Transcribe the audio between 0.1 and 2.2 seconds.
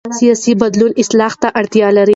سیاسي بدلون اصلاح ته اړتیا لري